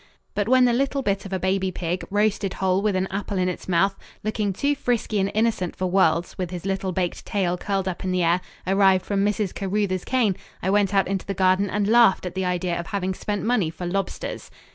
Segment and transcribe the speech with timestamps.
[0.33, 3.47] But when the little bit of a baby pig, roasted whole with an apple in
[3.47, 7.87] its mouth, looking too frisky and innocent for worlds with his little baked tail curled
[7.87, 9.53] up in the air, arrived from Mrs.
[9.53, 13.13] Caruthers Cain, I went out into the garden and laughed at the idea of having
[13.13, 14.49] spent money for lobsters.